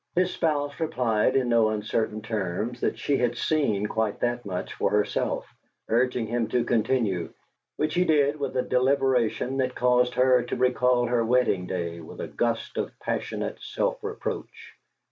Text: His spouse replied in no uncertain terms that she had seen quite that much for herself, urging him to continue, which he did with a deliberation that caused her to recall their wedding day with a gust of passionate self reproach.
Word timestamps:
His 0.15 0.31
spouse 0.33 0.79
replied 0.79 1.35
in 1.35 1.49
no 1.49 1.69
uncertain 1.69 2.23
terms 2.23 2.81
that 2.81 2.97
she 2.97 3.17
had 3.17 3.37
seen 3.37 3.85
quite 3.85 4.21
that 4.21 4.47
much 4.47 4.73
for 4.73 4.89
herself, 4.89 5.45
urging 5.89 6.25
him 6.25 6.47
to 6.47 6.63
continue, 6.65 7.31
which 7.77 7.93
he 7.93 8.03
did 8.03 8.39
with 8.39 8.57
a 8.57 8.63
deliberation 8.63 9.57
that 9.57 9.75
caused 9.75 10.15
her 10.15 10.41
to 10.41 10.55
recall 10.55 11.05
their 11.05 11.23
wedding 11.23 11.67
day 11.67 11.99
with 11.99 12.19
a 12.19 12.27
gust 12.27 12.77
of 12.77 12.97
passionate 12.99 13.59
self 13.61 14.03
reproach. 14.03 14.73